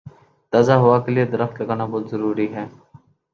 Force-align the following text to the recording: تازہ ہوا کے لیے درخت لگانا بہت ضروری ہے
تازہ 0.53 0.75
ہوا 0.81 0.97
کے 1.03 1.09
لیے 1.11 1.25
درخت 1.33 1.55
لگانا 1.61 1.85
بہت 1.85 2.05
ضروری 2.11 2.47
ہے 2.55 2.65